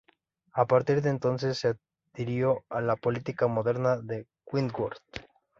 A 0.53 0.65
partir 0.65 1.03
de 1.03 1.11
entonces, 1.11 1.59
se 1.59 1.75
adhirió 2.15 2.63
a 2.69 2.81
la 2.81 2.95
política 2.95 3.45
moderada 3.45 4.01
de 4.01 4.25
Wentworth. 4.51 4.97